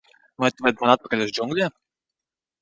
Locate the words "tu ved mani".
0.55-0.93